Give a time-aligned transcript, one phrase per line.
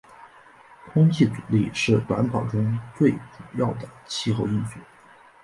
[0.91, 3.19] 空气阻力是短跑中最主
[3.59, 4.79] 要的气候因素。